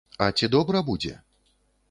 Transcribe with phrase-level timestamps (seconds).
[0.27, 1.13] А ці добра будзе?